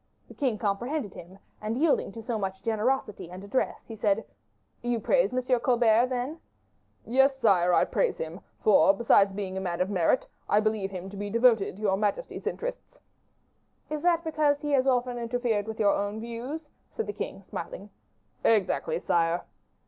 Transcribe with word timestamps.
The 0.29 0.33
king 0.33 0.57
comprehended 0.57 1.13
him, 1.13 1.37
and 1.61 1.77
yielding 1.77 2.11
to 2.13 2.23
so 2.23 2.39
much 2.39 2.63
generosity 2.63 3.29
and 3.29 3.43
address, 3.43 3.85
he 3.87 3.95
said, 3.95 4.25
"You 4.81 4.99
praise 4.99 5.31
M. 5.31 5.59
Colbert, 5.59 6.07
then?" 6.07 6.39
"Yes, 7.05 7.37
sire, 7.37 7.71
I 7.71 7.83
praise 7.85 8.17
him; 8.17 8.39
for, 8.63 8.93
besides 8.95 9.31
being 9.31 9.57
a 9.57 9.61
man 9.61 9.79
of 9.79 9.91
merit, 9.91 10.25
I 10.49 10.59
believe 10.59 10.89
him 10.89 11.07
to 11.11 11.17
be 11.17 11.29
devoted 11.29 11.75
to 11.75 11.81
your 11.83 11.97
majesty's 11.97 12.47
interests." 12.47 12.99
"Is 13.91 14.01
that 14.01 14.23
because 14.23 14.59
he 14.61 14.71
has 14.71 14.87
often 14.87 15.19
interfered 15.19 15.67
with 15.67 15.79
your 15.79 15.93
own 15.93 16.19
views?" 16.19 16.67
said 16.89 17.05
the 17.05 17.13
king, 17.13 17.43
smiling. 17.43 17.91
"Exactly, 18.43 18.97
sire." 18.97 19.43